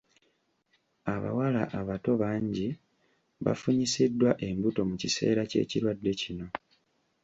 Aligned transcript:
Abawala 1.13 1.63
abato 1.79 2.11
bangi 2.21 2.67
bafunyisiddwa 3.45 4.31
embuto 4.47 4.81
mu 4.89 4.95
kiseera 5.01 5.41
ky'ekirwadde 5.49 6.11
kino. 6.21 6.45